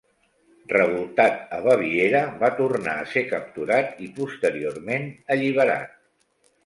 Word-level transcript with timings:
Revoltat 0.71 1.43
a 1.57 1.59
Baviera, 1.67 2.21
va 2.41 2.49
tornar 2.61 2.95
a 3.01 3.05
ser 3.11 3.25
capturat 3.35 4.03
i 4.07 4.09
posteriorment 4.19 5.07
alliberat. 5.37 5.93